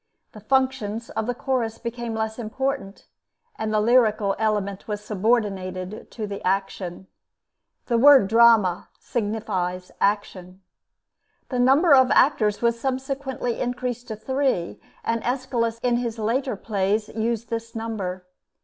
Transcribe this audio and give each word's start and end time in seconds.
The 0.31 0.39
functions 0.39 1.11
of 1.11 1.27
the 1.27 1.35
chorus 1.35 1.77
became 1.77 2.15
less 2.15 2.39
important, 2.39 3.05
and 3.55 3.71
the 3.71 3.79
lyrical 3.79 4.35
element 4.39 4.87
was 4.87 5.01
subordinated 5.05 6.09
to 6.09 6.25
the 6.25 6.41
action. 6.43 7.05
(The 7.85 7.99
word 7.99 8.27
"drama" 8.27 8.89
signifies 8.99 9.91
action.) 10.01 10.63
The 11.49 11.59
number 11.59 11.93
of 11.93 12.09
actors 12.09 12.63
was 12.63 12.79
subsequently 12.81 13.59
increased 13.59 14.07
to 14.07 14.15
three, 14.15 14.79
and 15.03 15.23
Aeschylus 15.23 15.77
in 15.83 15.97
his 15.97 16.17
later 16.17 16.55
plays 16.55 17.07
used 17.09 17.51
this 17.51 17.75
number. 17.75 18.25